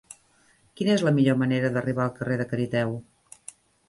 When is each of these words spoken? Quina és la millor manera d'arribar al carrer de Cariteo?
Quina 0.79 0.93
és 0.93 1.03
la 1.07 1.11
millor 1.17 1.37
manera 1.41 1.69
d'arribar 1.75 2.03
al 2.07 2.13
carrer 2.15 2.39
de 2.39 2.47
Cariteo? 2.55 2.97